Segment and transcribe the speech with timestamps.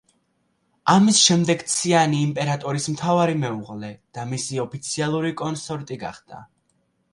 [0.93, 6.45] ამის შემდეგ ციანი იმპერატორის მთავარი მეუღლე და მისი ოფიციალური კონსორტი გახდა.